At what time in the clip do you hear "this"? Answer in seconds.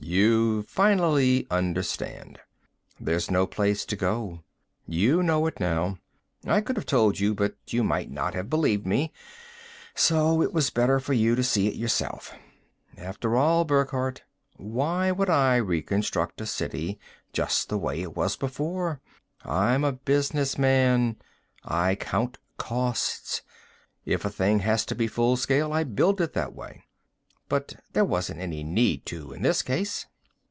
29.41-29.61